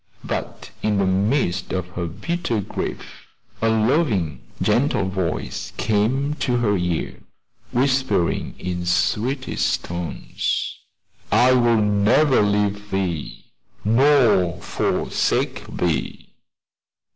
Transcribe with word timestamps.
But 0.23 0.71
in 0.81 0.97
the 0.97 1.05
midst 1.05 1.71
of 1.71 1.89
her 1.89 2.07
bitter 2.07 2.59
grief 2.59 3.27
a 3.61 3.69
loving, 3.69 4.41
gentle 4.59 5.07
voice 5.09 5.73
came 5.77 6.33
to 6.39 6.57
her 6.57 6.75
ear, 6.75 7.19
whispering 7.71 8.55
in 8.57 8.87
sweetest 8.87 9.83
tones, 9.83 10.75
"I 11.31 11.51
will 11.53 11.77
never 11.77 12.41
leave 12.41 12.89
thee, 12.89 13.45
nor 13.85 14.59
forsake 14.59 15.67
thee." 15.67 16.31